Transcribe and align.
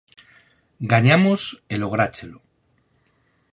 Gañamos 0.91 1.41
e 1.73 1.75
lográchelo. 1.83 2.39